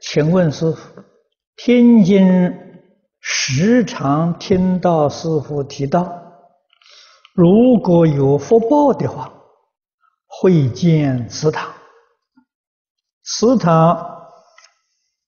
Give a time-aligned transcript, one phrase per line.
[0.00, 1.02] 请问师父，
[1.56, 2.54] 天津
[3.20, 6.22] 时常听到师父提到，
[7.34, 9.32] 如果有福报的话，
[10.26, 11.74] 会建祠堂。
[13.22, 14.30] 祠堂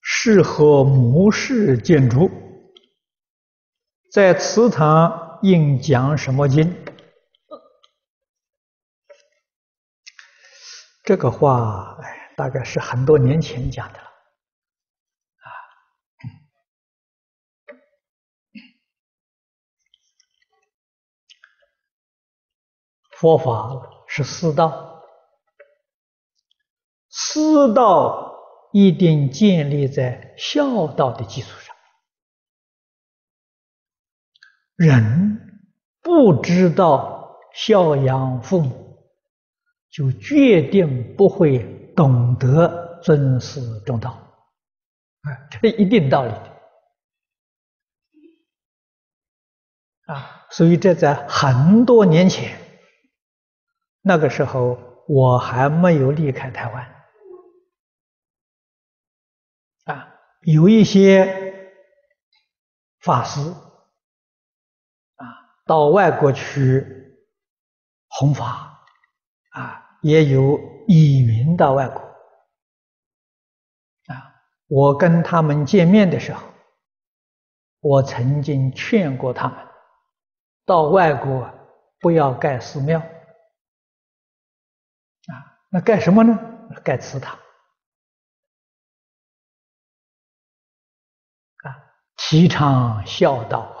[0.00, 2.30] 适合母室建筑，
[4.12, 6.74] 在祠堂应讲什么经？
[11.04, 14.10] 这个话，哎，大概是很多年前讲的了，
[23.24, 25.02] 佛法是四道，
[27.08, 28.34] 四道
[28.70, 31.74] 一定建立在孝道的基础上，
[34.76, 35.64] 人
[36.02, 38.82] 不知道孝养父母。
[39.90, 41.60] 就决定不会
[41.94, 46.30] 懂得尊师重道，啊，这一定道理。
[46.32, 46.38] 的，
[50.12, 52.58] 啊，所以这在很多年前，
[54.06, 56.94] 那个时候我还没有离开台湾，
[59.86, 61.72] 啊，有一些
[63.00, 63.40] 法师，
[65.16, 65.26] 啊，
[65.64, 67.16] 到外国去
[68.08, 68.78] 弘法，
[69.52, 69.80] 啊。
[70.02, 71.98] 也有移民到外国，
[74.08, 74.34] 啊，
[74.66, 76.46] 我跟他们见面的时候，
[77.80, 79.56] 我曾经劝过他们，
[80.66, 81.50] 到外国
[82.00, 83.02] 不要盖寺庙，
[85.74, 86.38] 那盖什么呢？
[86.84, 87.36] 盖祠堂，
[91.64, 91.74] 啊，
[92.16, 93.74] 提倡孝道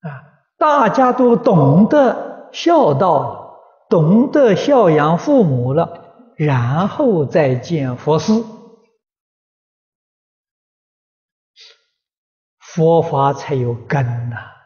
[0.00, 0.24] 啊，啊。
[0.56, 8.46] 大家都懂得孝道，懂得孝养父母了，然后再建佛寺，
[12.60, 14.57] 佛法才有根呐！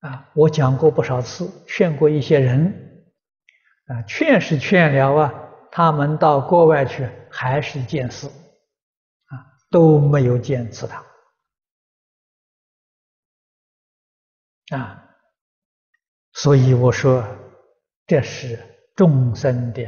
[0.00, 3.06] 啊我讲过不少次，劝过一些人，
[3.86, 5.34] 啊，劝是劝了啊，
[5.70, 9.34] 他们到国外去还是见寺，啊，
[9.70, 11.04] 都没有建祠堂。
[14.72, 15.04] 啊，
[16.32, 17.24] 所以我说，
[18.06, 18.58] 这是
[18.94, 19.84] 众生的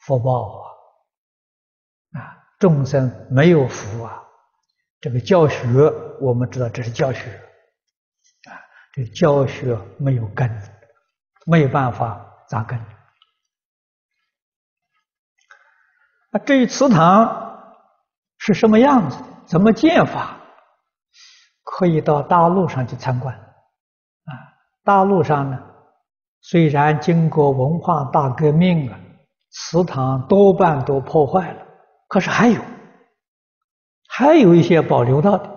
[0.00, 2.20] 福报啊！
[2.20, 4.22] 啊，众生没有福啊，
[5.00, 5.66] 这个教学
[6.20, 7.40] 我们知道这是教学，
[8.98, 10.50] 这教学没有根，
[11.46, 12.76] 没有办法扎根。
[16.32, 17.62] 啊，至于祠堂
[18.38, 19.22] 是什么样子？
[19.46, 20.36] 怎么建法？
[21.62, 23.32] 可以到大陆上去参观。
[23.36, 24.32] 啊
[24.82, 25.56] 大陆上呢，
[26.40, 28.98] 虽然经过文化大革命啊，
[29.50, 31.64] 祠堂多半都破坏了，
[32.08, 32.60] 可是还有，
[34.08, 35.48] 还有一些保留到的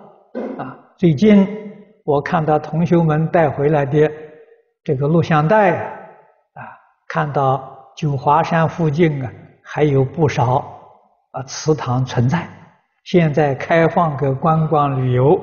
[0.62, 0.94] 啊。
[0.96, 1.61] 最近
[2.04, 4.10] 我看到同学们带回来的
[4.82, 6.60] 这个录像带啊，
[7.06, 9.32] 看到九华山附近啊，
[9.62, 10.56] 还有不少
[11.30, 12.48] 啊祠堂存在，
[13.04, 15.36] 现在开放给观光旅游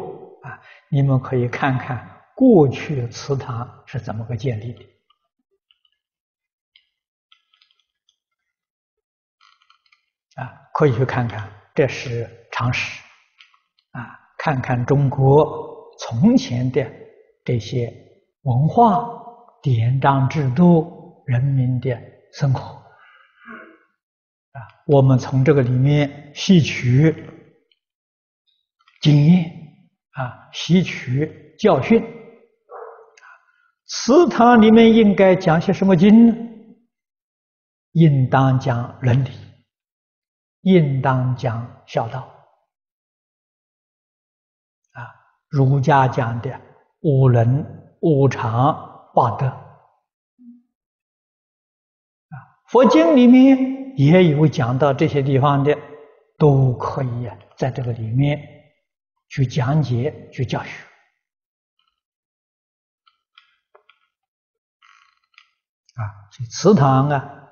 [0.43, 0.59] 啊，
[0.89, 2.05] 你们可以看看。
[2.35, 4.81] 过去祠堂是怎么个建立的？
[10.41, 13.03] 啊，可以去看看，这是常识。
[13.91, 15.68] 啊，看看中国
[16.09, 16.83] 从前的
[17.45, 17.93] 这些
[18.41, 19.07] 文化、
[19.61, 21.95] 典章制度、人民的
[22.33, 22.61] 生活。
[24.53, 27.15] 啊，我们从这个里面吸取
[29.01, 29.51] 经验，
[30.13, 32.03] 啊，吸取教训。
[33.85, 36.35] 祠堂里面应该讲些什么经呢？
[37.91, 39.29] 应当讲伦理，
[40.61, 42.38] 应当讲孝道。
[45.49, 46.61] 儒家讲的
[47.01, 47.65] 五伦、
[48.01, 49.47] 五常、八德。
[49.47, 49.57] 啊，
[52.67, 55.75] 佛经里面也有讲到这些地方的，
[56.37, 58.39] 都可以在这个里面
[59.27, 60.69] 去讲解、去教学。
[65.95, 67.49] 啊，所以祠堂啊，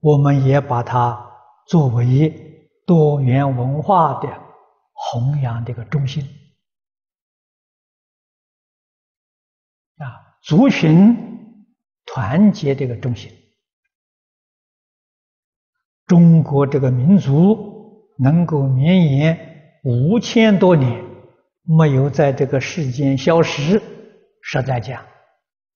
[0.00, 1.32] 我们也把它
[1.66, 2.53] 作为
[2.86, 4.28] 多元文化的
[4.92, 6.22] 弘扬的一个中心
[9.98, 11.66] 啊，族群
[12.04, 13.32] 团结这个中心。
[16.06, 21.02] 中国这个民族能够绵延五千多年，
[21.62, 23.80] 没有在这个世间消失。
[24.42, 25.02] 实在讲，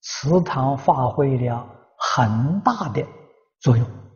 [0.02, 1.66] 祠堂发挥了
[1.98, 3.02] 很大的
[3.60, 4.07] 作用。